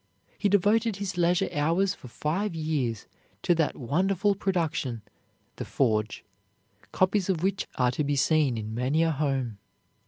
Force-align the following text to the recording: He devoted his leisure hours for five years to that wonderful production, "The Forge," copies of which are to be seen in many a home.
He 0.35 0.49
devoted 0.49 0.95
his 0.95 1.15
leisure 1.15 1.47
hours 1.53 1.93
for 1.93 2.07
five 2.07 2.55
years 2.55 3.05
to 3.43 3.53
that 3.53 3.77
wonderful 3.77 4.33
production, 4.33 5.03
"The 5.57 5.65
Forge," 5.65 6.25
copies 6.91 7.29
of 7.29 7.43
which 7.43 7.67
are 7.75 7.91
to 7.91 8.03
be 8.03 8.15
seen 8.15 8.57
in 8.57 8.73
many 8.73 9.03
a 9.03 9.11
home. 9.11 9.59